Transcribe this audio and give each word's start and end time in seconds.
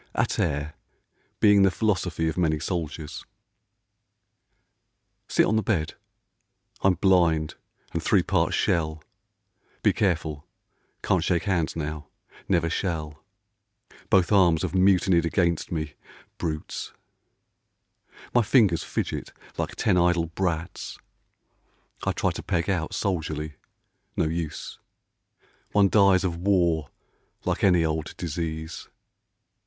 A 0.15 0.25
TERRE. 0.25 0.73
(Being 1.39 1.61
the 1.61 1.69
philosophy 1.69 2.27
of 2.27 2.35
many 2.35 2.59
soldiers). 2.59 3.23
SIT 5.27 5.45
on 5.45 5.57
the 5.57 5.61
bed, 5.61 5.93
I'm 6.81 6.95
blind, 6.95 7.53
and 7.93 8.01
three 8.01 8.23
parts 8.23 8.55
shell, 8.55 9.03
Be 9.83 9.93
careful; 9.93 10.47
can't 11.03 11.23
shake 11.23 11.43
hands 11.43 11.75
now; 11.75 12.07
never 12.49 12.67
shall. 12.67 13.23
Both 14.09 14.31
arms 14.31 14.63
have 14.63 14.73
mutinied 14.73 15.23
against 15.23 15.71
me,— 15.71 15.93
brutes. 16.39 16.93
My 18.33 18.41
fingers 18.41 18.83
fidget 18.83 19.31
like 19.59 19.75
ten 19.75 19.97
idle 19.99 20.25
brats. 20.25 20.97
I 22.05 22.11
tried 22.11 22.33
to 22.37 22.41
peg 22.41 22.71
out 22.71 22.95
soldierly,— 22.95 23.53
no 24.17 24.25
use! 24.25 24.79
One 25.73 25.89
dies 25.89 26.23
of 26.23 26.37
war 26.37 26.89
like 27.45 27.63
any 27.63 27.85
old 27.85 28.17
disease. 28.17 28.87